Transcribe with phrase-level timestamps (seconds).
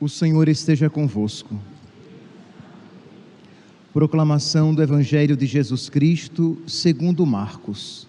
[0.00, 1.60] O Senhor esteja convosco.
[3.92, 8.06] Proclamação do Evangelho de Jesus Cristo, segundo Marcos.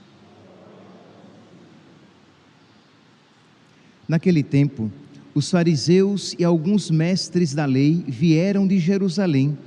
[4.07, 4.91] Naquele tempo,
[5.33, 9.57] os fariseus e alguns mestres da lei vieram de Jerusalém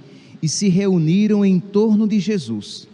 [0.41, 2.87] e se reuniram em torno de Jesus.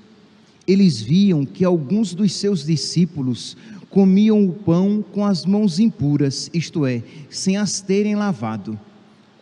[0.66, 3.58] Eles viam que alguns dos seus discípulos
[3.90, 8.78] comiam o pão com as mãos impuras, isto é, sem as terem lavado.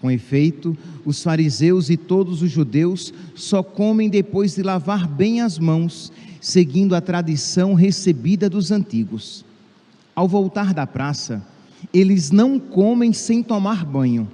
[0.00, 5.58] Com efeito, os fariseus e todos os judeus só comem depois de lavar bem as
[5.58, 9.44] mãos, seguindo a tradição recebida dos antigos.
[10.14, 11.42] Ao voltar da praça,
[11.92, 14.28] eles não comem sem tomar banho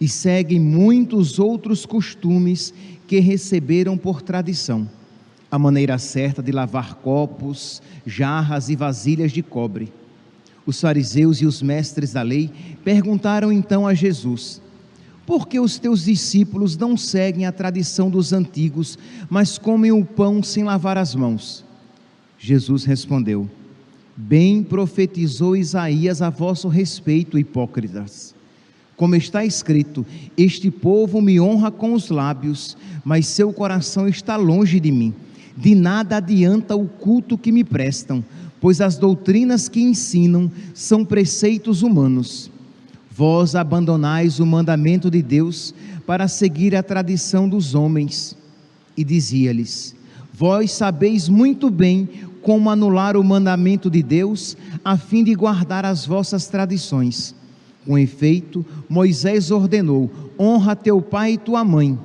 [0.00, 2.74] e seguem muitos outros costumes
[3.06, 4.88] que receberam por tradição
[5.54, 9.92] a maneira certa de lavar copos, jarras e vasilhas de cobre.
[10.66, 12.50] Os fariseus e os mestres da lei
[12.82, 14.60] perguntaram então a Jesus:
[15.26, 18.98] Por que os teus discípulos não seguem a tradição dos antigos,
[19.30, 21.64] mas comem o pão sem lavar as mãos?
[22.38, 23.48] Jesus respondeu:
[24.16, 28.34] Bem profetizou Isaías a vosso respeito, hipócritas.
[28.96, 30.04] Como está escrito:
[30.36, 35.14] Este povo me honra com os lábios, mas seu coração está longe de mim
[35.56, 38.24] de nada adianta o culto que me prestam,
[38.60, 42.50] pois as doutrinas que ensinam são preceitos humanos.
[43.16, 45.72] Vós abandonais o mandamento de Deus
[46.04, 48.36] para seguir a tradição dos homens.
[48.96, 49.94] E dizia-lhes:
[50.32, 52.08] Vós sabeis muito bem
[52.42, 57.36] como anular o mandamento de Deus, a fim de guardar as vossas tradições.
[57.86, 61.96] Com efeito, Moisés ordenou: Honra teu pai e tua mãe.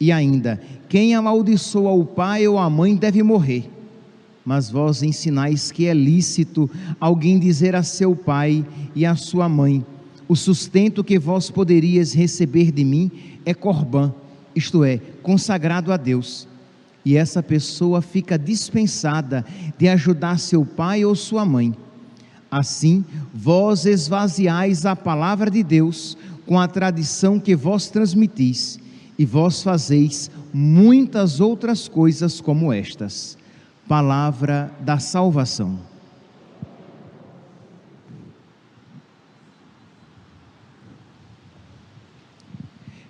[0.00, 3.70] E ainda: quem amaldiçoa o pai ou a mãe deve morrer.
[4.46, 8.64] Mas vós ensinais que é lícito alguém dizer a seu pai
[8.94, 9.84] e a sua mãe:
[10.28, 13.10] O sustento que vós poderias receber de mim
[13.46, 14.12] é corbã,
[14.54, 16.46] isto é, consagrado a Deus.
[17.02, 19.42] E essa pessoa fica dispensada
[19.78, 21.74] de ajudar seu pai ou sua mãe.
[22.50, 28.78] Assim, vós esvaziais a palavra de Deus com a tradição que vós transmitis
[29.18, 33.38] e vós fazeis muitas outras coisas como estas.
[33.86, 35.87] Palavra da salvação.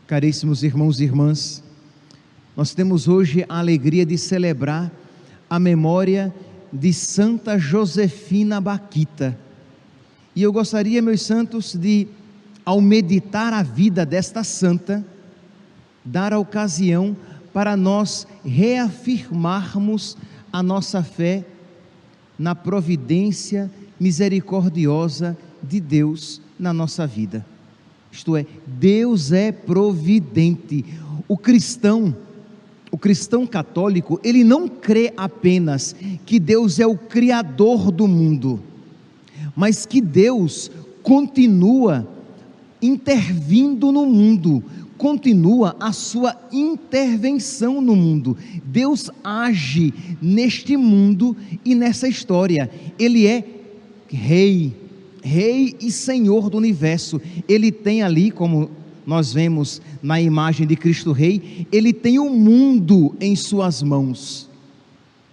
[0.08, 1.62] Caríssimos irmãos e irmãs,
[2.56, 4.90] nós temos hoje a alegria de celebrar
[5.50, 6.34] a memória
[6.72, 9.38] de Santa Josefina Baquita.
[10.34, 12.08] E eu gostaria, meus santos, de,
[12.64, 15.04] ao meditar a vida desta santa,
[16.02, 17.14] dar a ocasião
[17.52, 20.16] para nós reafirmarmos
[20.50, 21.44] a nossa fé
[22.38, 23.70] na providência
[24.00, 27.44] misericordiosa de Deus na nossa vida.
[28.10, 30.84] Isto é, Deus é providente.
[31.26, 32.14] O cristão,
[32.90, 38.60] o cristão católico, ele não crê apenas que Deus é o criador do mundo,
[39.54, 40.70] mas que Deus
[41.02, 42.08] continua
[42.80, 44.62] intervindo no mundo,
[44.96, 48.36] continua a sua intervenção no mundo.
[48.64, 52.70] Deus age neste mundo e nessa história.
[52.98, 53.44] Ele é
[54.08, 54.74] rei,
[55.22, 57.20] rei e senhor do universo.
[57.48, 58.70] Ele tem ali, como
[59.06, 64.48] nós vemos na imagem de Cristo Rei, ele tem o mundo em suas mãos.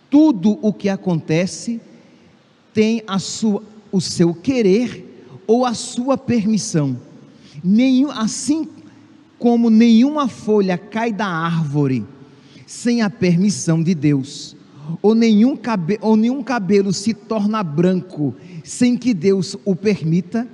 [0.10, 1.82] Tudo o que acontece
[2.74, 5.04] tem a sua, o seu querer
[5.46, 6.98] ou a sua permissão.
[7.64, 8.68] Nenhum, assim
[9.38, 12.06] como nenhuma folha cai da árvore
[12.66, 14.56] sem a permissão de Deus,
[15.02, 20.48] ou nenhum, cabe, ou nenhum cabelo se torna branco sem que Deus o permita,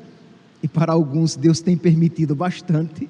[0.62, 3.10] e para alguns Deus tem permitido bastante.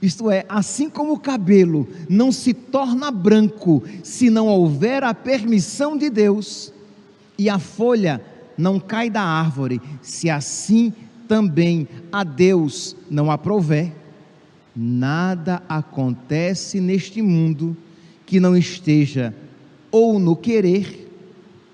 [0.00, 5.96] Isto é, assim como o cabelo não se torna branco se não houver a permissão
[5.96, 6.72] de Deus,
[7.38, 8.22] e a folha
[8.56, 10.92] não cai da árvore se assim
[11.26, 13.92] também a Deus não aprover.
[14.74, 17.76] Nada acontece neste mundo
[18.24, 19.34] que não esteja
[19.92, 21.08] ou no querer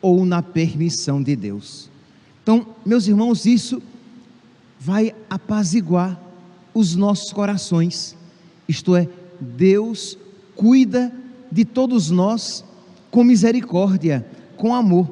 [0.03, 1.89] ou na permissão de Deus.
[2.43, 3.81] Então, meus irmãos, isso
[4.79, 6.21] vai apaziguar
[6.75, 8.17] os nossos corações.
[8.69, 9.09] Isto é,
[9.41, 10.19] Deus
[10.55, 11.13] cuida
[11.51, 12.65] de todos nós
[13.11, 14.27] com misericórdia,
[14.57, 15.09] com amor.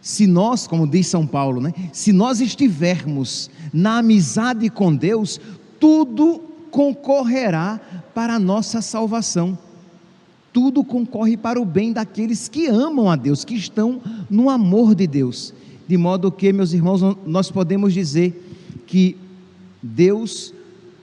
[0.00, 5.40] Se nós, como diz São Paulo, né, se nós estivermos na amizade com Deus,
[5.78, 6.40] tudo
[6.70, 7.80] concorrerá
[8.14, 9.56] para a nossa salvação.
[10.52, 15.06] Tudo concorre para o bem daqueles que amam a Deus, que estão no amor de
[15.06, 15.54] Deus.
[15.88, 19.16] De modo que, meus irmãos, nós podemos dizer que
[19.82, 20.52] Deus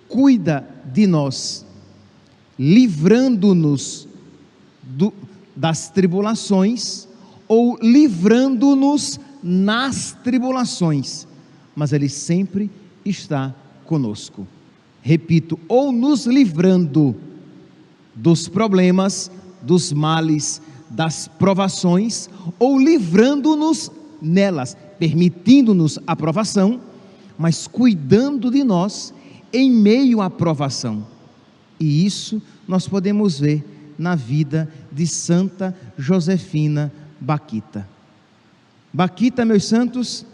[0.07, 1.65] cuida de nós,
[2.57, 4.07] livrando-nos
[5.55, 7.07] das tribulações
[7.47, 11.27] ou livrando-nos nas tribulações,
[11.75, 12.69] mas Ele sempre
[13.05, 13.53] está
[13.85, 14.47] conosco.
[15.01, 17.15] Repito, ou nos livrando
[18.21, 19.31] dos problemas,
[19.61, 26.81] dos males, das provações, ou livrando-nos nelas, permitindo-nos a provação,
[27.37, 29.13] mas cuidando de nós
[29.53, 31.05] em meio à provação.
[31.79, 37.87] E isso nós podemos ver na vida de Santa Josefina Baquita.
[38.91, 40.25] Baquita, meus santos,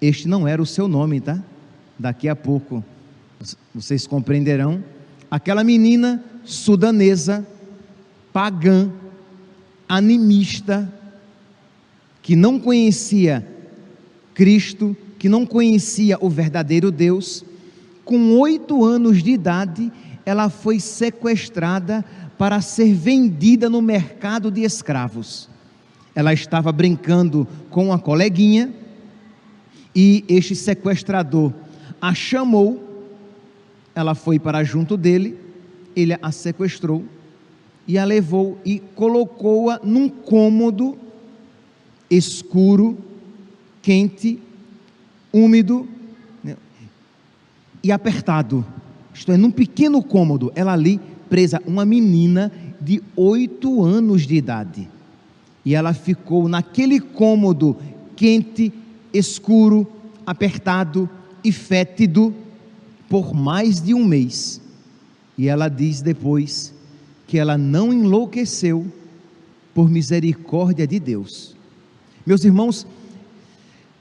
[0.00, 1.42] este não era o seu nome, tá?
[1.98, 2.84] Daqui a pouco
[3.74, 4.82] vocês compreenderão.
[5.32, 7.46] Aquela menina sudanesa,
[8.34, 8.92] pagã,
[9.88, 10.92] animista,
[12.20, 13.48] que não conhecia
[14.34, 17.42] Cristo, que não conhecia o verdadeiro Deus,
[18.04, 19.90] com oito anos de idade,
[20.26, 22.04] ela foi sequestrada
[22.36, 25.48] para ser vendida no mercado de escravos.
[26.14, 28.70] Ela estava brincando com uma coleguinha
[29.96, 31.54] e este sequestrador
[31.98, 32.91] a chamou.
[33.94, 35.38] Ela foi para junto dele,
[35.94, 37.04] ele a sequestrou
[37.86, 40.96] e a levou e colocou-a num cômodo
[42.10, 42.96] escuro,
[43.80, 44.38] quente,
[45.32, 45.88] úmido
[46.42, 46.56] né,
[47.82, 48.64] e apertado.
[49.14, 54.88] Isto é, num pequeno cômodo, ela ali presa, uma menina de oito anos de idade.
[55.64, 57.76] E ela ficou naquele cômodo
[58.16, 58.72] quente,
[59.12, 59.86] escuro,
[60.26, 61.08] apertado
[61.44, 62.34] e fétido
[63.12, 64.58] por mais de um mês.
[65.36, 66.72] E ela diz depois
[67.26, 68.90] que ela não enlouqueceu
[69.74, 71.54] por misericórdia de Deus.
[72.24, 72.86] Meus irmãos,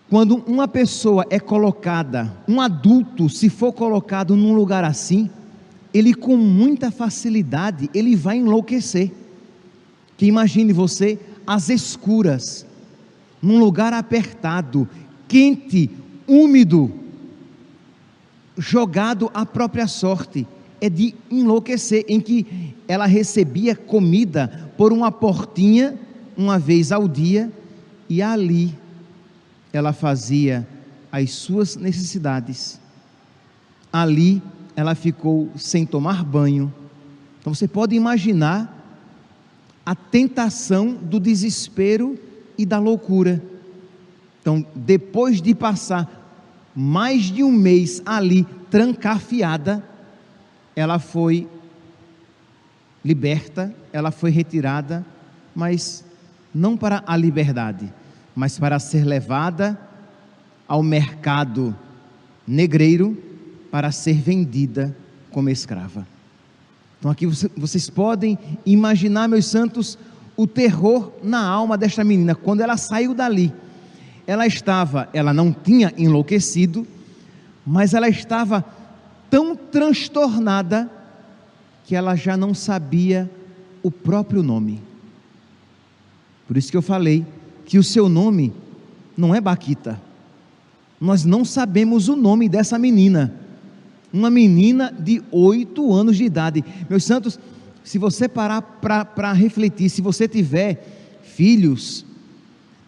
[0.09, 5.29] quando uma pessoa é colocada, um adulto, se for colocado num lugar assim,
[5.93, 9.11] ele com muita facilidade, ele vai enlouquecer.
[10.15, 12.65] Que imagine você às escuras,
[13.41, 14.87] num lugar apertado,
[15.27, 15.89] quente,
[16.25, 17.00] úmido,
[18.57, 20.47] jogado à própria sorte,
[20.79, 25.97] é de enlouquecer, em que ela recebia comida por uma portinha,
[26.35, 27.51] uma vez ao dia,
[28.09, 28.75] e ali
[29.71, 30.67] ela fazia
[31.11, 32.79] as suas necessidades.
[33.93, 34.41] Ali
[34.75, 36.73] ela ficou sem tomar banho.
[37.39, 38.77] Então você pode imaginar
[39.85, 42.17] a tentação do desespero
[42.57, 43.41] e da loucura.
[44.41, 46.20] Então, depois de passar
[46.75, 49.83] mais de um mês ali trancafiada,
[50.75, 51.47] ela foi
[53.03, 55.05] liberta, ela foi retirada,
[55.55, 56.05] mas
[56.53, 57.91] não para a liberdade,
[58.35, 59.79] mas para ser levada
[60.67, 61.75] ao mercado
[62.47, 63.17] negreiro
[63.69, 64.95] para ser vendida
[65.31, 66.05] como escrava.
[66.99, 69.97] Então aqui vocês podem imaginar, meus santos,
[70.37, 73.53] o terror na alma desta menina quando ela saiu dali.
[74.31, 76.87] Ela estava, ela não tinha enlouquecido,
[77.65, 78.63] mas ela estava
[79.29, 80.89] tão transtornada
[81.83, 83.29] que ela já não sabia
[83.83, 84.81] o próprio nome.
[86.47, 87.25] Por isso que eu falei
[87.65, 88.53] que o seu nome
[89.17, 90.01] não é Baquita.
[90.99, 93.41] Nós não sabemos o nome dessa menina
[94.13, 96.63] uma menina de oito anos de idade.
[96.89, 97.39] Meus santos,
[97.83, 102.05] se você parar para refletir, se você tiver filhos,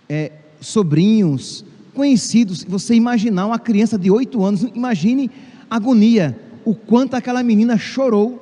[0.10, 0.32] é,
[0.64, 5.30] sobrinhos, conhecidos, você imaginar uma criança de oito anos, imagine
[5.70, 8.40] a agonia, o quanto aquela menina chorou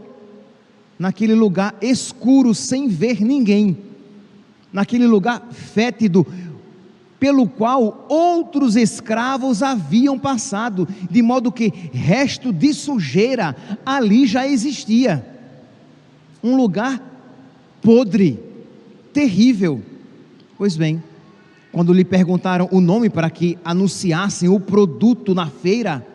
[0.98, 3.78] naquele lugar escuro, sem ver ninguém,
[4.72, 6.26] naquele lugar fétido,
[7.20, 15.26] pelo qual outros escravos haviam passado, de modo que resto de sujeira ali já existia.
[16.44, 17.00] Um lugar
[17.82, 18.40] podre,
[19.14, 19.82] terrível.
[20.58, 21.02] Pois bem,
[21.72, 26.06] quando lhe perguntaram o nome para que anunciassem o produto na feira,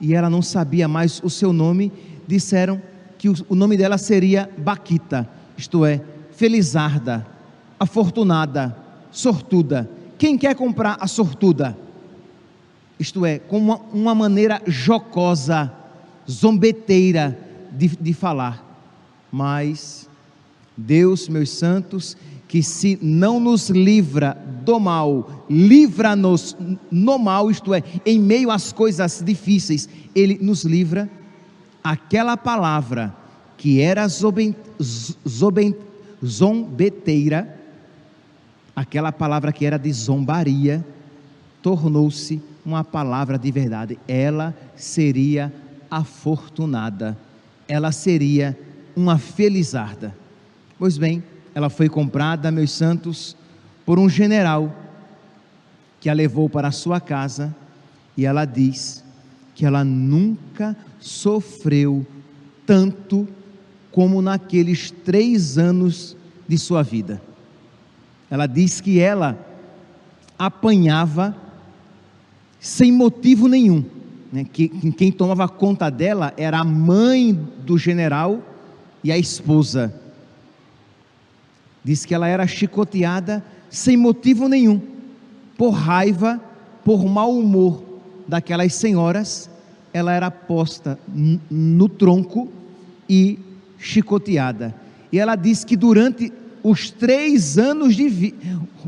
[0.00, 1.92] e ela não sabia mais o seu nome,
[2.26, 2.80] disseram
[3.18, 6.00] que o nome dela seria Baquita, isto é,
[6.32, 7.26] felizarda,
[7.78, 8.76] afortunada,
[9.10, 9.88] sortuda
[10.22, 11.76] quem quer comprar a sortuda?
[12.96, 15.72] Isto é, com uma, uma maneira jocosa,
[16.30, 17.36] zombeteira
[17.72, 18.64] de, de falar.
[19.32, 20.08] Mas
[20.76, 22.16] Deus, meus santos,
[22.52, 26.54] que se não nos livra do mal, livra-nos
[26.90, 31.08] no mal, isto é, em meio às coisas difíceis, Ele nos livra.
[31.82, 33.16] Aquela palavra
[33.56, 34.06] que era
[36.22, 37.58] zombeteira,
[38.76, 40.84] aquela palavra que era de zombaria,
[41.62, 43.98] tornou-se uma palavra de verdade.
[44.06, 45.50] Ela seria
[45.90, 47.16] afortunada,
[47.66, 48.54] ela seria
[48.94, 50.14] uma felizarda.
[50.78, 51.22] Pois bem,
[51.54, 53.36] ela foi comprada, meus santos,
[53.84, 54.74] por um general
[56.00, 57.54] que a levou para a sua casa
[58.16, 59.04] e ela diz
[59.54, 62.06] que ela nunca sofreu
[62.66, 63.28] tanto
[63.90, 66.16] como naqueles três anos
[66.48, 67.20] de sua vida.
[68.30, 69.38] Ela diz que ela
[70.38, 71.36] apanhava
[72.58, 73.84] sem motivo nenhum.
[74.32, 74.44] Né?
[74.44, 78.40] Que, quem tomava conta dela era a mãe do general
[79.04, 80.01] e a esposa.
[81.84, 84.80] Diz que ela era chicoteada sem motivo nenhum,
[85.56, 86.40] por raiva,
[86.84, 87.82] por mau humor
[88.28, 89.50] daquelas senhoras,
[89.92, 90.98] ela era posta
[91.50, 92.50] no tronco
[93.08, 93.38] e
[93.78, 94.74] chicoteada.
[95.10, 98.34] E ela diz que durante os três anos de vi...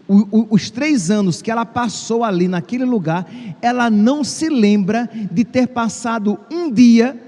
[0.09, 3.27] os três anos que ela passou ali naquele lugar,
[3.61, 7.21] ela não se lembra de ter passado um dia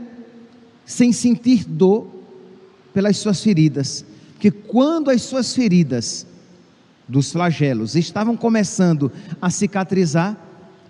[0.84, 2.06] sem sentir dor
[2.94, 4.04] pelas suas feridas.
[4.36, 6.26] Porque quando as suas feridas
[7.08, 10.36] dos flagelos estavam começando a cicatrizar,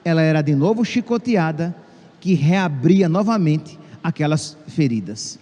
[0.05, 1.75] ela era de novo chicoteada,
[2.21, 5.39] que reabria novamente aquelas feridas.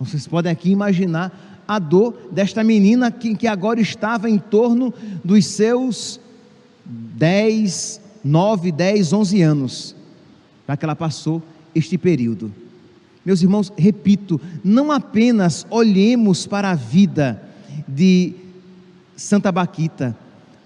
[0.00, 4.92] Vocês podem aqui imaginar a dor desta menina que, que agora estava em torno
[5.22, 6.18] dos seus
[6.86, 9.96] 10, 9, 10, 11 anos,
[10.66, 11.42] para que ela passou
[11.74, 12.50] este período.
[13.28, 17.42] Meus irmãos, repito, não apenas olhemos para a vida
[17.86, 18.32] de
[19.14, 20.16] Santa Baquita,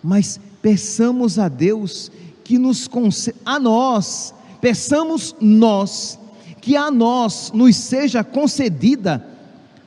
[0.00, 2.12] mas peçamos a Deus
[2.44, 6.20] que nos conceda, a nós, peçamos nós,
[6.60, 9.26] que a nós nos seja concedida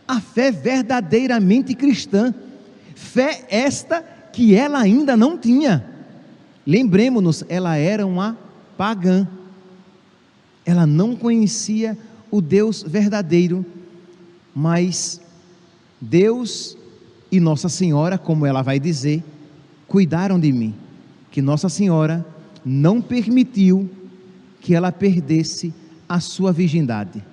[0.05, 2.35] a fé verdadeiramente cristã,
[2.93, 4.01] fé esta
[4.33, 5.89] que ela ainda não tinha.
[6.67, 8.37] Lembremos-nos, ela era uma
[8.77, 9.25] pagã,
[10.65, 11.97] ela não conhecia
[12.35, 13.65] o Deus verdadeiro,
[14.53, 15.21] mas
[16.01, 16.77] Deus
[17.31, 19.23] e Nossa Senhora, como ela vai dizer,
[19.87, 20.75] cuidaram de mim,
[21.31, 22.25] que Nossa Senhora
[22.65, 23.89] não permitiu
[24.59, 25.73] que ela perdesse
[26.09, 27.23] a sua virgindade.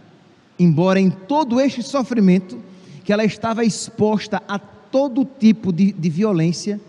[0.56, 2.58] Embora em todo este sofrimento,
[3.02, 6.80] que ela estava exposta a todo tipo de, de violência,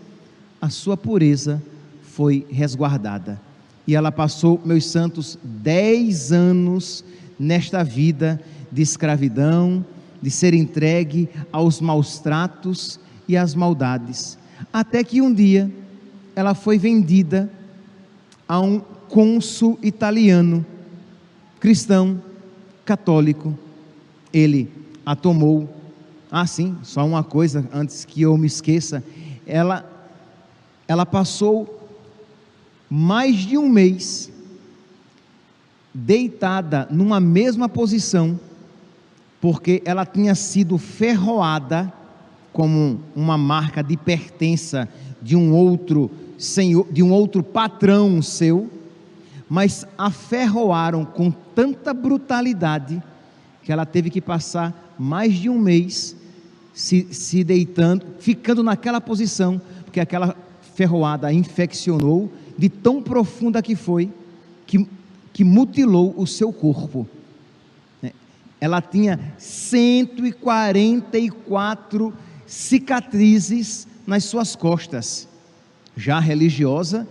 [0.60, 1.60] a sua pureza
[2.02, 3.40] foi resguardada.
[3.88, 7.04] E ela passou, meus santos, dez anos
[7.38, 9.84] nesta vida de escravidão,
[10.20, 12.98] de ser entregue aos maus tratos
[13.28, 14.38] e às maldades.
[14.72, 15.70] Até que um dia
[16.34, 17.50] ela foi vendida
[18.48, 20.64] a um cônsul italiano,
[21.60, 22.20] cristão,
[22.84, 23.56] católico.
[24.32, 24.68] Ele
[25.06, 25.68] a tomou.
[26.30, 29.04] Ah, sim, só uma coisa antes que eu me esqueça.
[29.46, 29.88] Ela,
[30.88, 31.88] ela passou
[32.90, 34.32] mais de um mês
[35.94, 38.38] deitada numa mesma posição,
[39.40, 41.92] porque ela tinha sido ferroada
[42.52, 44.88] como uma marca de pertença
[45.22, 48.70] de um outro senhor, de um outro patrão seu,
[49.48, 53.00] mas a ferroaram com tanta brutalidade
[53.62, 56.16] que ela teve que passar mais de um mês
[56.72, 60.36] se, se deitando, ficando naquela posição, porque aquela
[60.74, 64.10] ferroada infeccionou de tão profunda que foi,
[64.66, 64.86] que
[65.34, 67.06] que mutilou o seu corpo.
[68.02, 68.12] É,
[68.60, 72.14] ela tinha 144
[72.46, 75.26] cicatrizes nas suas costas.
[75.96, 77.08] Já religiosa,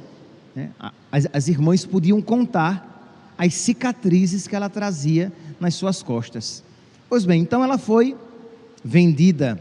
[0.55, 0.71] né,
[1.11, 6.63] as, as irmãs podiam contar as cicatrizes que ela trazia nas suas costas.
[7.09, 8.15] Pois bem, então ela foi
[8.83, 9.59] vendida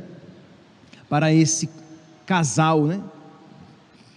[1.08, 1.68] para esse
[2.24, 3.02] casal, né,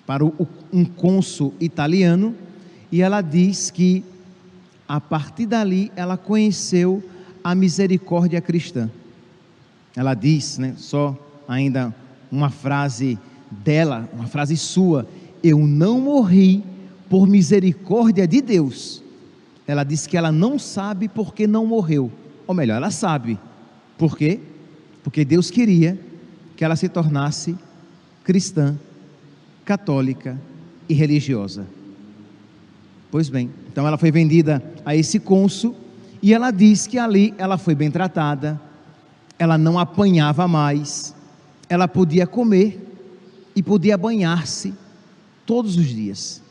[0.05, 2.35] para o, um cônsul italiano,
[2.91, 4.05] e ela diz que
[4.87, 7.03] a partir dali ela conheceu
[7.43, 8.89] a misericórdia cristã.
[9.95, 11.93] Ela diz, né, só ainda
[12.31, 13.17] uma frase
[13.49, 15.07] dela, uma frase sua:
[15.43, 16.63] Eu não morri
[17.09, 19.03] por misericórdia de Deus.
[19.67, 22.11] Ela diz que ela não sabe porque não morreu.
[22.45, 23.39] Ou melhor, ela sabe.
[23.97, 24.39] Por quê?
[25.03, 25.99] Porque Deus queria
[26.55, 27.57] que ela se tornasse
[28.23, 28.77] cristã,
[29.63, 30.39] católica
[30.87, 31.65] e religiosa.
[33.09, 35.75] Pois bem, então ela foi vendida a esse cônsul
[36.21, 38.57] e ela diz que ali ela foi bem tratada,
[39.37, 41.13] ela não apanhava mais,
[41.67, 42.81] ela podia comer
[43.53, 44.73] e podia banhar-se
[45.45, 46.41] todos os dias.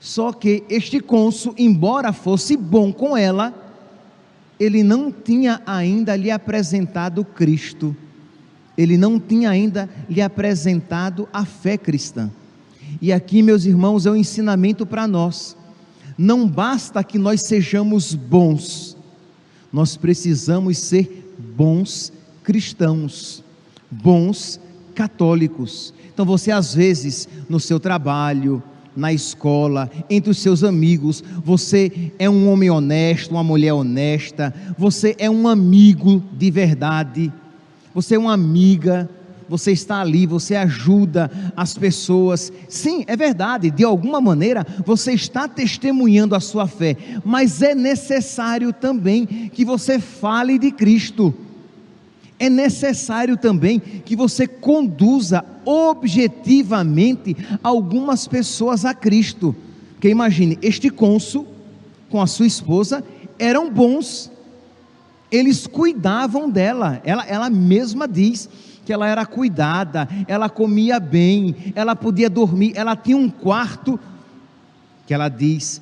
[0.00, 3.54] Só que este cônsul, embora fosse bom com ela,
[4.58, 7.96] ele não tinha ainda lhe apresentado Cristo,
[8.76, 12.28] ele não tinha ainda lhe apresentado a fé cristã.
[13.00, 15.61] E aqui, meus irmãos, é um ensinamento para nós
[16.22, 18.96] não basta que nós sejamos bons,
[19.72, 22.12] Nós precisamos ser bons
[22.44, 23.42] cristãos,
[23.90, 24.60] bons
[24.94, 25.92] católicos.
[26.12, 28.62] Então você às vezes no seu trabalho,
[28.94, 35.16] na escola, entre os seus amigos, você é um homem honesto, uma mulher honesta, você
[35.18, 37.32] é um amigo de verdade,
[37.94, 39.10] você é uma amiga,
[39.48, 42.52] você está ali, você ajuda as pessoas.
[42.68, 48.72] Sim, é verdade, de alguma maneira você está testemunhando a sua fé, mas é necessário
[48.72, 51.34] também que você fale de Cristo
[52.42, 59.54] é necessário também que você conduza objetivamente algumas pessoas a Cristo.
[59.92, 61.46] Porque imagine, este cônsul
[62.10, 63.04] com a sua esposa
[63.38, 64.28] eram bons,
[65.30, 68.48] eles cuidavam dela, ela, ela mesma diz
[68.84, 73.98] que ela era cuidada, ela comia bem, ela podia dormir, ela tinha um quarto
[75.06, 75.80] que ela diz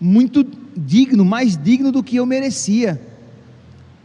[0.00, 0.44] muito
[0.76, 3.00] digno, mais digno do que eu merecia.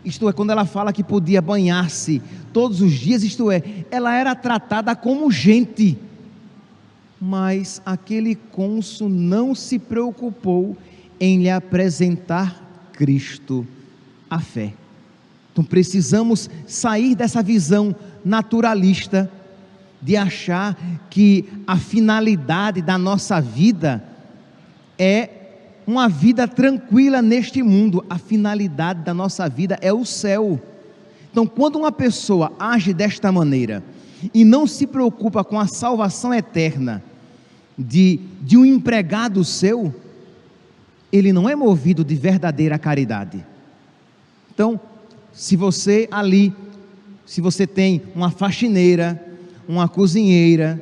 [0.05, 2.21] Isto é, quando ela fala que podia banhar-se
[2.53, 5.98] todos os dias, isto é, ela era tratada como gente.
[7.19, 10.77] Mas aquele cônsul não se preocupou
[11.19, 13.67] em lhe apresentar Cristo,
[14.29, 14.74] a fé.
[15.51, 19.31] Então precisamos sair dessa visão naturalista
[20.01, 20.77] de achar
[21.09, 24.03] que a finalidade da nossa vida
[24.97, 25.29] é
[25.85, 28.05] uma vida tranquila neste mundo.
[28.09, 30.61] A finalidade da nossa vida é o céu.
[31.31, 33.83] Então, quando uma pessoa age desta maneira
[34.33, 37.03] e não se preocupa com a salvação eterna
[37.77, 39.93] de, de um empregado seu,
[41.11, 43.45] ele não é movido de verdadeira caridade.
[44.53, 44.79] Então,
[45.32, 46.53] se você ali,
[47.30, 49.24] se você tem uma faxineira,
[49.68, 50.82] uma cozinheira,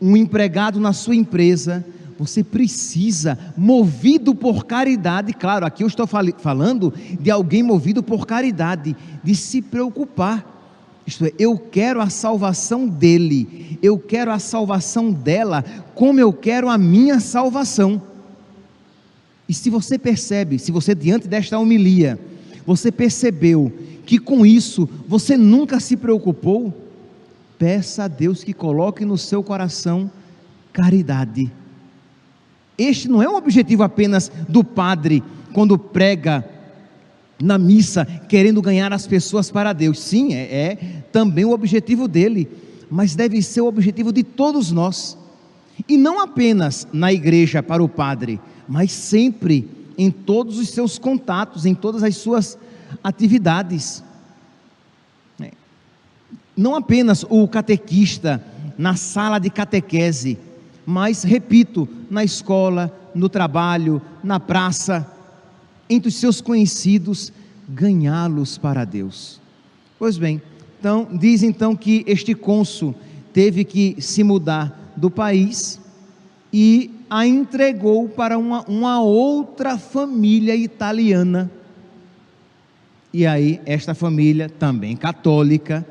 [0.00, 1.84] um empregado na sua empresa,
[2.18, 8.96] você precisa, movido por caridade, claro, aqui eu estou falando de alguém movido por caridade,
[9.22, 11.02] de se preocupar.
[11.06, 15.62] Isto é, eu quero a salvação dele, eu quero a salvação dela,
[15.94, 18.00] como eu quero a minha salvação.
[19.46, 22.18] E se você percebe, se você diante desta homilia,
[22.66, 23.72] você percebeu
[24.04, 26.74] que com isso você nunca se preocupou,
[27.58, 30.10] peça a Deus que coloque no seu coração
[30.72, 31.52] caridade
[32.80, 36.42] este não é um objetivo apenas do padre quando prega
[37.38, 39.98] na missa, querendo ganhar as pessoas para Deus.
[40.00, 40.78] Sim, é, é
[41.12, 42.48] também o objetivo dele,
[42.90, 45.18] mas deve ser o objetivo de todos nós.
[45.86, 49.68] E não apenas na igreja para o padre, mas sempre
[50.00, 52.58] em todos os seus contatos, em todas as suas
[53.04, 54.02] atividades.
[55.38, 55.50] É.
[56.56, 58.42] Não apenas o catequista
[58.78, 60.38] na sala de catequese,
[60.86, 65.06] mas, repito, na escola, no trabalho, na praça,
[65.88, 67.30] entre os seus conhecidos,
[67.68, 69.38] ganhá-los para Deus.
[69.98, 70.40] Pois bem,
[70.78, 72.94] então, diz então que este cônsul
[73.34, 75.78] teve que se mudar do país
[76.50, 81.50] e a entregou para uma, uma outra família italiana.
[83.12, 85.84] E aí, esta família, também católica,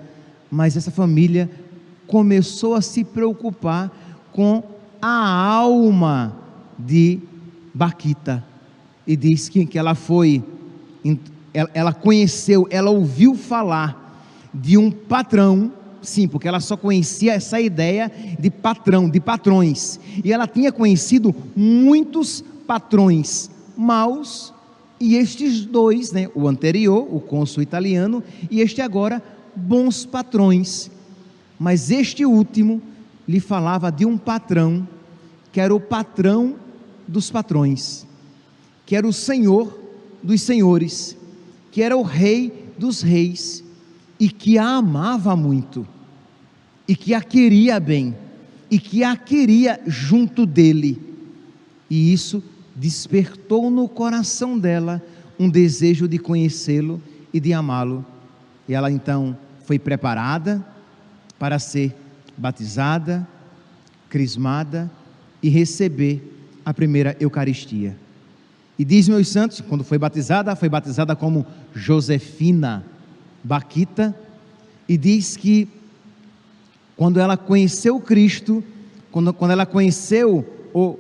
[0.50, 1.50] mas essa família
[2.08, 3.92] começou a se preocupar
[4.32, 4.64] com
[5.02, 6.38] a alma
[6.78, 7.20] de
[7.74, 8.44] Baquita.
[9.06, 10.42] E diz que, que ela foi,
[11.74, 18.12] ela conheceu, ela ouviu falar de um patrão, sim, porque ela só conhecia essa ideia
[18.40, 20.00] de patrão, de patrões.
[20.24, 24.54] E ela tinha conhecido muitos patrões maus,
[25.00, 29.24] e estes dois, né, o anterior, o cônsul italiano, e este agora,
[29.56, 30.92] bons patrões.
[31.58, 32.82] Mas este último
[33.28, 34.88] lhe falava de um patrão
[35.52, 36.56] que era o patrão
[37.08, 38.06] dos patrões,
[38.86, 39.80] que era o senhor
[40.22, 41.18] dos senhores,
[41.72, 43.64] que era o rei dos reis
[44.20, 45.88] e que a amava muito
[46.88, 48.16] e que a queria bem
[48.70, 51.02] e que a queria junto dele.
[51.90, 52.44] E isso
[52.76, 55.02] despertou no coração dela
[55.40, 57.02] um desejo de conhecê-lo
[57.34, 58.06] e de amá-lo.
[58.68, 60.64] E ela então foi preparada
[61.40, 61.96] para ser
[62.38, 63.28] batizada,
[64.10, 64.92] crismada
[65.42, 66.22] e receber
[66.66, 67.96] a primeira Eucaristia.
[68.78, 72.86] E diz meus santos, quando foi batizada, foi batizada como Josefina
[73.44, 74.16] Baquita,
[74.88, 75.68] e diz que
[76.98, 78.64] quando ela conheceu Cristo,
[79.12, 80.98] quando, quando ela conheceu o,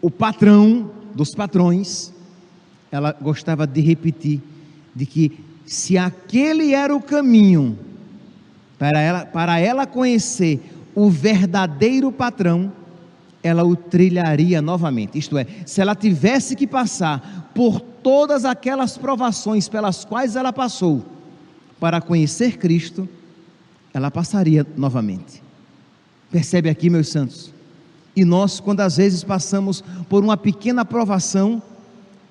[0.00, 2.12] o patrão dos patrões,
[2.92, 4.40] ela gostava de repetir,
[4.94, 7.78] de que se aquele era o caminho
[8.78, 10.60] para ela, para ela conhecer
[10.94, 12.72] o verdadeiro patrão,
[13.42, 15.18] ela o trilharia novamente.
[15.18, 21.04] Isto é, se ela tivesse que passar por todas aquelas provações pelas quais ela passou
[21.80, 23.08] para conhecer Cristo,
[23.92, 25.42] ela passaria novamente.
[26.30, 27.52] Percebe aqui, meus santos?
[28.14, 31.62] E nós, quando às vezes passamos por uma pequena provação,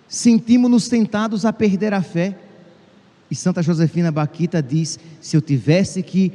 [0.08, 2.38] sentimos-nos tentados a perder a fé.
[3.30, 6.32] E Santa Josefina Baquita diz: se eu tivesse que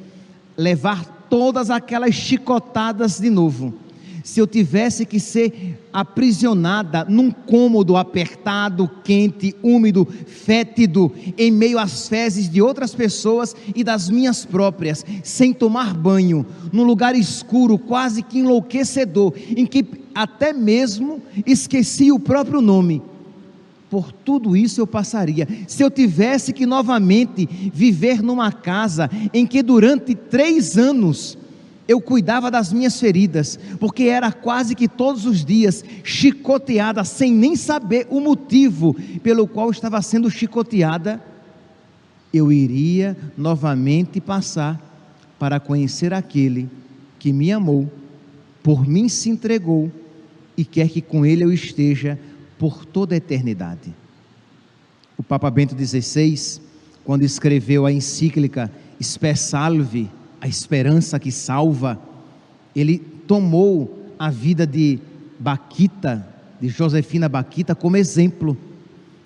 [0.56, 3.74] levar todas aquelas chicotadas de novo,
[4.24, 12.08] se eu tivesse que ser aprisionada num cômodo apertado, quente, úmido, fétido, em meio às
[12.08, 18.22] fezes de outras pessoas e das minhas próprias, sem tomar banho, num lugar escuro, quase
[18.22, 19.84] que enlouquecedor, em que
[20.14, 23.02] até mesmo esqueci o próprio nome.
[23.90, 25.46] Por tudo isso eu passaria.
[25.68, 31.36] Se eu tivesse que novamente viver numa casa em que durante três anos
[31.86, 37.56] eu cuidava das minhas feridas, porque era quase que todos os dias chicoteada, sem nem
[37.56, 41.22] saber o motivo pelo qual estava sendo chicoteada,
[42.32, 44.80] eu iria novamente passar
[45.38, 46.68] para conhecer aquele
[47.18, 47.90] que me amou,
[48.62, 49.92] por mim se entregou
[50.56, 52.18] e quer que com ele eu esteja
[52.58, 53.94] por toda a eternidade.
[55.18, 56.60] O Papa Bento XVI,
[57.04, 58.70] quando escreveu a encíclica
[59.00, 60.10] Spe Salve,
[60.44, 61.98] a esperança que salva,
[62.76, 64.98] ele tomou a vida de
[65.40, 66.28] Baquita,
[66.60, 68.54] de Josefina Baquita, como exemplo.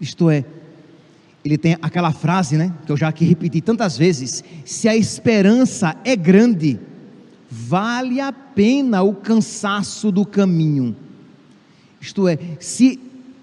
[0.00, 0.44] Isto é,
[1.44, 5.96] ele tem aquela frase, né, que eu já aqui repeti tantas vezes: se a esperança
[6.04, 6.78] é grande,
[7.50, 10.94] vale a pena o cansaço do caminho.
[12.00, 12.96] Isto é, se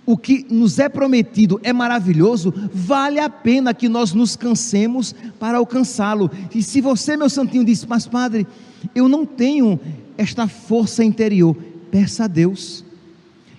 [0.06, 5.58] o que nos é prometido é maravilhoso, vale a pena que nós nos cansemos para
[5.58, 6.30] alcançá-lo.
[6.54, 8.46] E se você, meu santinho, disse, mas padre,
[8.94, 9.80] eu não tenho
[10.18, 11.56] esta força interior,
[11.90, 12.86] peça a Deus,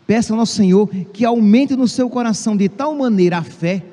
[0.06, 3.84] peça ao nosso Senhor que aumente no seu coração de tal maneira a fé,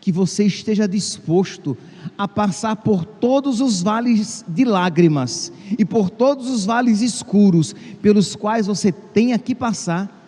[0.00, 1.76] que você esteja disposto
[2.18, 8.34] a passar por todos os vales de lágrimas e por todos os vales escuros pelos
[8.34, 10.21] quais você tenha que passar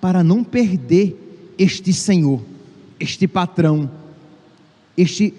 [0.00, 2.40] para não perder este Senhor,
[2.98, 3.90] este patrão,
[4.96, 5.34] este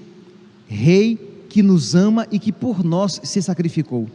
[0.67, 1.17] Rei
[1.49, 4.07] que nos ama e que por nós se sacrificou.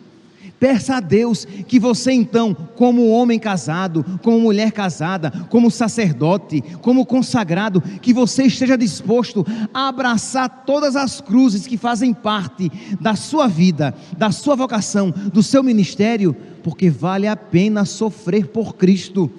[0.60, 7.04] Peça a Deus que você então, como homem casado, como mulher casada, como sacerdote, como
[7.04, 13.48] consagrado, que você esteja disposto a abraçar todas as cruzes que fazem parte da sua
[13.48, 19.30] vida, da sua vocação, do seu ministério, porque vale a pena sofrer por Cristo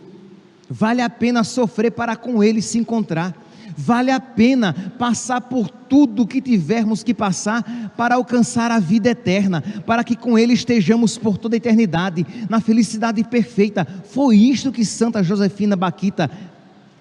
[0.70, 3.36] Vale a pena sofrer para com Ele se encontrar.
[3.78, 9.62] Vale a pena passar por tudo que tivermos que passar para alcançar a vida eterna,
[9.86, 13.86] para que com Ele estejamos por toda a eternidade, na felicidade perfeita.
[14.06, 16.32] Foi isto que Santa Josefina Baquita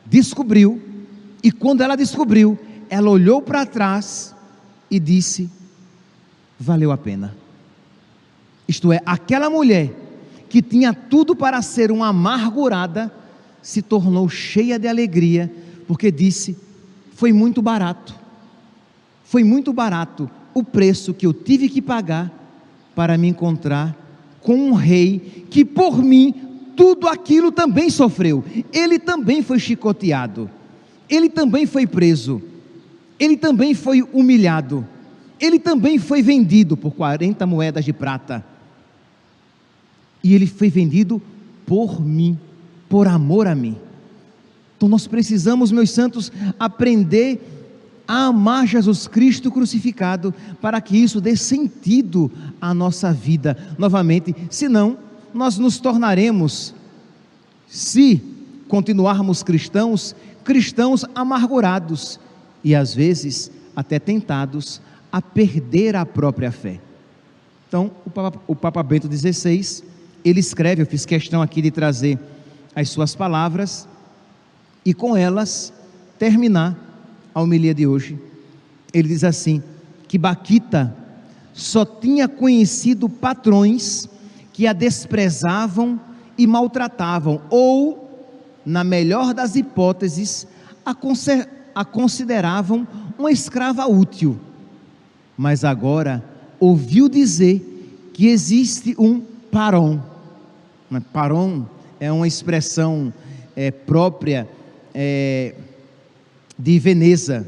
[0.05, 0.83] descobriu,
[1.43, 2.59] e quando ela descobriu,
[2.91, 4.35] ela olhou para trás
[4.91, 5.49] e disse:
[6.59, 7.37] valeu a pena.
[8.67, 9.93] Isto é, aquela mulher
[10.49, 13.13] que tinha tudo para ser uma amargurada,
[13.65, 15.51] se tornou cheia de alegria,
[15.89, 16.55] porque disse:
[17.15, 18.15] Foi muito barato,
[19.25, 22.31] foi muito barato o preço que eu tive que pagar
[22.95, 23.97] para me encontrar
[24.43, 26.35] com um rei que por mim
[26.77, 28.45] tudo aquilo também sofreu.
[28.71, 30.51] Ele também foi chicoteado,
[31.09, 32.43] ele também foi preso,
[33.19, 34.87] ele também foi humilhado,
[35.41, 38.45] ele também foi vendido por 40 moedas de prata.
[40.23, 41.21] E ele foi vendido
[41.65, 42.39] por mim
[42.89, 43.77] por amor a mim.
[44.77, 47.41] Então nós precisamos, meus santos, aprender
[48.07, 54.99] a amar Jesus Cristo crucificado, para que isso dê sentido à nossa vida novamente, senão
[55.33, 56.75] nós nos tornaremos,
[57.67, 58.23] se
[58.69, 62.21] continuarmos cristãos, cristãos amargurados
[62.63, 66.81] e às vezes até tentados a perder a própria fé.
[67.69, 69.83] Então, o Papa, o Papa Bento XVI,
[70.25, 72.19] ele escreve, eu fiz questão aqui de trazer
[72.75, 73.89] as suas palavras
[74.85, 75.73] e com elas
[76.19, 76.77] terminar
[77.35, 78.19] a homilia de hoje.
[78.93, 79.63] Ele diz assim:
[80.09, 80.95] que Baquita
[81.53, 84.09] só tinha conhecido patrões
[84.53, 86.01] que a desprezavam
[86.37, 88.29] e maltratavam, ou,
[88.65, 90.47] na melhor das hipóteses,
[90.85, 90.95] a,
[91.75, 92.87] a consideravam
[93.19, 94.39] uma escrava útil.
[95.37, 96.23] Mas agora
[96.61, 100.01] ouviu dizer que existe um paron.
[101.13, 101.67] Paron
[102.01, 103.13] é uma expressão
[103.57, 104.49] é, própria
[104.95, 105.55] é,
[106.59, 107.47] de Veneza.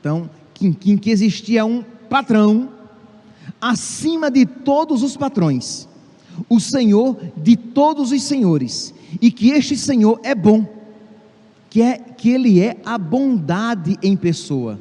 [0.00, 2.70] Então, em, em que existia um patrão
[3.60, 5.88] acima de todos os patrões,
[6.48, 10.66] o Senhor de todos os senhores, e que este Senhor é bom,
[11.70, 14.78] que, é, que Ele é a bondade em pessoa.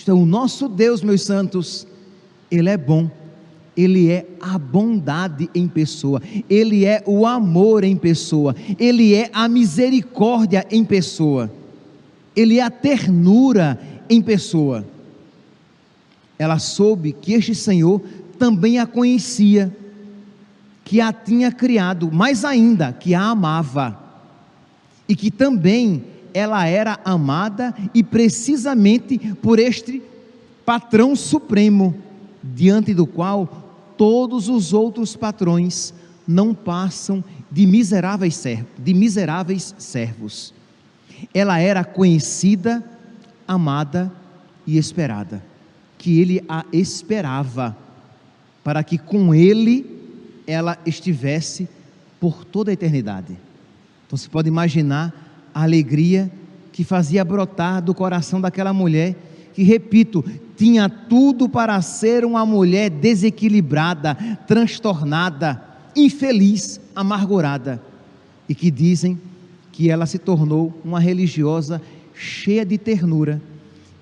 [0.00, 1.86] Então, o nosso Deus, meus santos,
[2.50, 3.10] Ele é bom,
[3.78, 9.46] Ele é a bondade em pessoa, Ele é o amor em pessoa, Ele é a
[9.46, 11.48] misericórdia em pessoa,
[12.34, 14.84] Ele é a ternura em pessoa.
[16.36, 18.02] Ela soube que este Senhor
[18.36, 19.72] também a conhecia
[20.84, 23.96] que a tinha criado, mais ainda, que a amava,
[25.08, 26.02] e que também
[26.34, 30.02] ela era amada e precisamente por este
[30.66, 31.94] patrão supremo,
[32.42, 33.67] diante do qual
[33.98, 35.92] todos os outros patrões
[36.26, 40.54] não passam de miseráveis servos, de miseráveis servos.
[41.34, 42.82] Ela era conhecida,
[43.46, 44.10] amada
[44.66, 45.44] e esperada,
[45.98, 47.76] que ele a esperava
[48.62, 49.98] para que com ele
[50.46, 51.68] ela estivesse
[52.20, 53.36] por toda a eternidade.
[54.06, 56.30] Então você pode imaginar a alegria
[56.72, 59.16] que fazia brotar do coração daquela mulher,
[59.52, 60.24] que, repito,
[60.58, 65.62] tinha tudo para ser uma mulher desequilibrada, transtornada,
[65.94, 67.80] infeliz, amargurada,
[68.48, 69.20] e que dizem
[69.70, 71.80] que ela se tornou uma religiosa
[72.12, 73.40] cheia de ternura,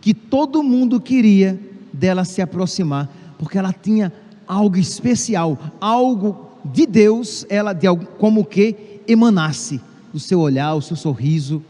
[0.00, 1.60] que todo mundo queria
[1.92, 4.10] dela se aproximar, porque ela tinha
[4.48, 7.86] algo especial, algo de Deus, ela de
[8.18, 9.78] como que emanasse
[10.10, 11.62] do seu olhar, o seu sorriso.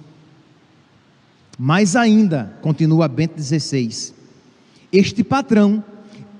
[1.58, 4.14] Mais ainda, continua Bento XVI,
[4.92, 5.82] este patrão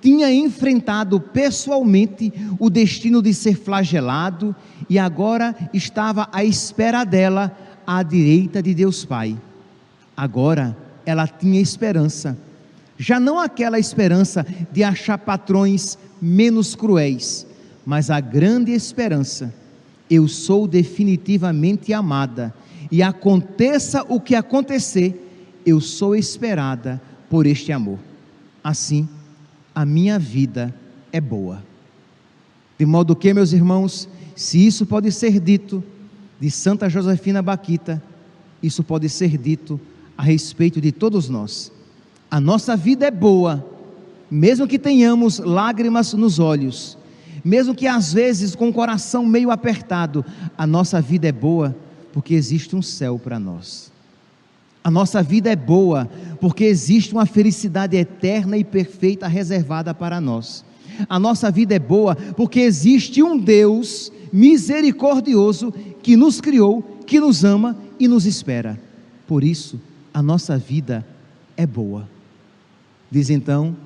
[0.00, 4.54] tinha enfrentado pessoalmente o destino de ser flagelado
[4.88, 7.56] e agora estava à espera dela
[7.87, 9.37] à direita de Deus Pai.
[10.16, 12.37] Agora ela tinha esperança,
[12.98, 17.46] já não aquela esperança de achar patrões menos cruéis,
[17.85, 19.52] mas a grande esperança:
[20.09, 22.54] eu sou definitivamente amada,
[22.90, 27.98] e aconteça o que acontecer, eu sou esperada por este amor.
[28.68, 29.09] Assim,
[29.72, 30.74] a minha vida
[31.12, 31.62] é boa.
[32.76, 35.85] De modo que, meus irmãos, se isso pode ser dito
[36.40, 38.02] de Santa Josefina Baquita,
[38.61, 39.81] isso pode ser dito
[40.18, 41.70] a respeito de todos nós.
[42.29, 43.64] A nossa vida é boa
[44.29, 46.98] mesmo que tenhamos lágrimas nos olhos,
[47.44, 50.24] mesmo que às vezes com o coração meio apertado,
[50.59, 51.76] a nossa vida é boa
[52.12, 53.92] porque existe um céu para nós.
[54.83, 56.09] A nossa vida é boa
[56.40, 60.64] porque existe uma felicidade eterna e perfeita reservada para nós.
[61.09, 65.72] A nossa vida é boa porque existe um Deus misericordioso
[66.03, 68.79] que nos criou, que nos ama e nos espera.
[69.27, 69.81] Por isso,
[70.12, 71.07] a nossa vida
[71.57, 72.09] é boa.
[73.11, 73.77] Diz então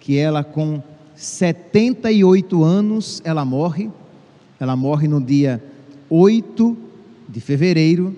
[0.00, 0.82] que ela com
[1.14, 3.90] 78 anos ela morre.
[4.58, 5.62] Ela morre no dia
[6.08, 6.76] 8
[7.28, 8.16] de fevereiro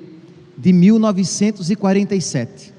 [0.57, 2.78] de 1947.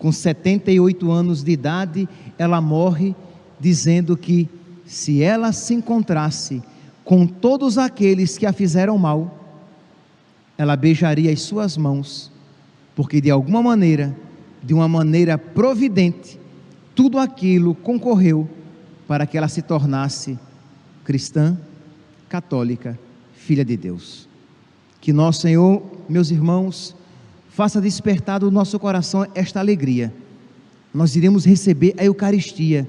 [0.00, 2.08] Com 78 anos de idade,
[2.38, 3.14] ela morre
[3.60, 4.48] dizendo que
[4.86, 6.62] se ela se encontrasse
[7.04, 9.38] com todos aqueles que a fizeram mal,
[10.56, 12.32] ela beijaria as suas mãos,
[12.96, 14.16] porque de alguma maneira,
[14.62, 16.40] de uma maneira providente,
[16.94, 18.48] tudo aquilo concorreu
[19.06, 20.38] para que ela se tornasse
[21.04, 21.58] cristã,
[22.26, 22.98] católica,
[23.34, 24.26] filha de Deus.
[24.98, 26.96] Que nosso Senhor, meus irmãos,
[27.60, 30.10] faça despertar do nosso coração esta alegria.
[30.94, 32.88] Nós iremos receber a Eucaristia.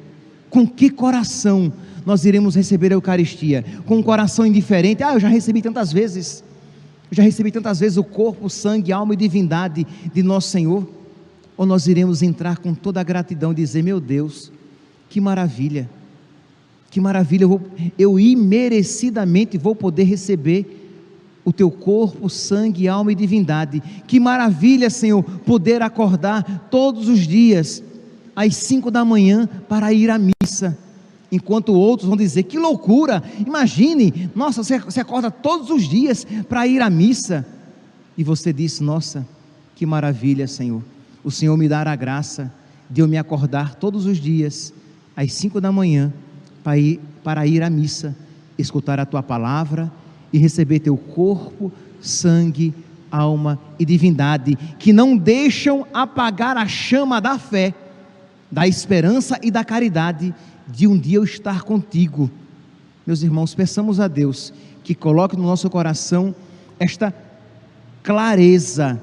[0.50, 1.74] Com que coração
[2.06, 3.66] nós iremos receber a Eucaristia?
[3.86, 5.04] Com um coração indiferente?
[5.04, 6.42] Ah, eu já recebi tantas vezes.
[7.12, 10.88] Eu já recebi tantas vezes o corpo, sangue, alma e divindade de nosso Senhor
[11.58, 14.54] ou nós iremos entrar com toda a gratidão e dizer: Meu Deus,
[15.10, 15.90] que maravilha,
[16.90, 17.62] que maravilha, eu, vou,
[18.00, 20.81] eu imerecidamente vou poder receber
[21.44, 23.82] o teu corpo, sangue, alma e divindade.
[24.08, 27.84] Que maravilha, Senhor, poder acordar todos os dias
[28.36, 30.78] às cinco da manhã para ir à missa.
[31.32, 33.24] Enquanto outros vão dizer: que loucura!
[33.46, 37.46] Imagine, nossa, você, acorda todos os dias para ir à missa.
[38.18, 39.26] E você diz: nossa,
[39.76, 40.84] que maravilha, Senhor
[41.24, 42.52] o Senhor me dar a graça
[42.90, 44.74] de eu me acordar todos os dias,
[45.16, 46.12] às cinco da manhã,
[46.64, 48.16] para ir, para ir à missa,
[48.58, 49.92] escutar a tua palavra
[50.32, 52.74] e receber teu corpo, sangue,
[53.12, 57.74] alma e divindade, que não deixam apagar a chama da fé,
[58.50, 60.34] da esperança e da caridade
[60.68, 62.30] de um dia eu estar contigo.
[63.06, 66.34] Meus irmãos, peçamos a Deus que coloque no nosso coração
[66.80, 67.14] esta
[68.02, 69.02] clareza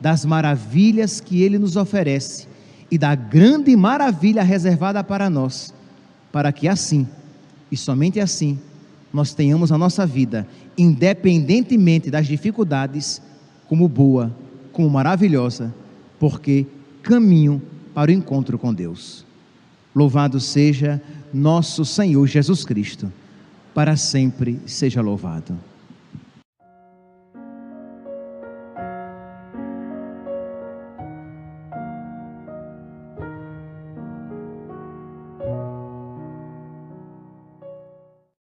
[0.00, 2.48] das maravilhas que Ele nos oferece
[2.90, 5.72] e da grande maravilha reservada para nós,
[6.30, 7.06] para que assim,
[7.70, 8.58] e somente assim,
[9.12, 10.46] nós tenhamos a nossa vida,
[10.76, 13.20] independentemente das dificuldades,
[13.68, 14.34] como boa,
[14.72, 15.74] como maravilhosa,
[16.18, 16.66] porque
[17.02, 17.60] caminho
[17.94, 19.26] para o encontro com Deus.
[19.94, 21.00] Louvado seja
[21.32, 23.12] nosso Senhor Jesus Cristo,
[23.74, 25.58] para sempre seja louvado.